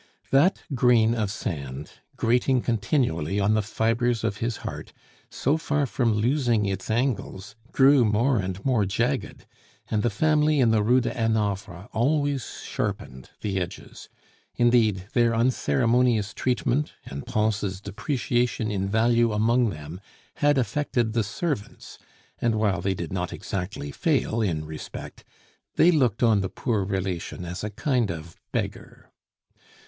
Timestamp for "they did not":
22.81-23.31